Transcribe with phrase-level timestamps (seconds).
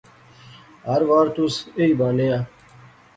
[0.89, 2.39] ہر وار تس ایئی بانے آ